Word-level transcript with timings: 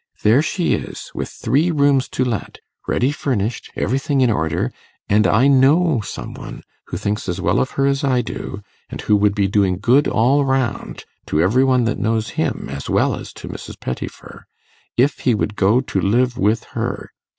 There 0.23 0.41
she 0.41 0.73
is, 0.73 1.11
with 1.13 1.29
three 1.29 1.69
rooms 1.69 2.09
to 2.09 2.25
let, 2.25 2.57
ready 2.87 3.11
furnished, 3.11 3.69
everything 3.75 4.21
in 4.21 4.31
order; 4.31 4.71
and 5.07 5.27
I 5.27 5.45
know 5.47 6.01
some 6.03 6.33
one, 6.33 6.63
who 6.87 6.97
thinks 6.97 7.29
as 7.29 7.39
well 7.39 7.59
of 7.59 7.69
her 7.77 7.85
as 7.85 8.03
I 8.03 8.23
do, 8.23 8.63
and 8.89 8.99
who 9.01 9.15
would 9.17 9.35
be 9.35 9.45
doing 9.47 9.77
good 9.77 10.07
all 10.07 10.43
round 10.43 11.05
to 11.27 11.39
every 11.39 11.63
one 11.63 11.83
that 11.83 11.99
knows 11.99 12.29
him, 12.29 12.67
as 12.67 12.89
well 12.89 13.13
as 13.15 13.31
to 13.33 13.47
Mrs. 13.47 13.79
Pettifer, 13.79 14.47
if 14.97 15.19
he 15.19 15.35
would 15.35 15.55
go 15.55 15.81
to 15.81 16.01
live 16.01 16.35
with 16.35 16.63
her. 16.73 17.11